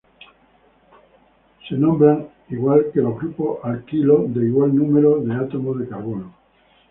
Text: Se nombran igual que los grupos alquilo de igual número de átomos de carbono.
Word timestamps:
Se 1.69 1.75
nombran 1.77 2.27
igual 2.49 2.87
que 2.91 3.01
los 3.01 3.19
grupos 3.21 3.59
alquilo 3.63 4.25
de 4.29 4.47
igual 4.47 4.75
número 4.75 5.19
de 5.19 5.35
átomos 5.35 5.77
de 5.77 5.87
carbono. 5.89 6.33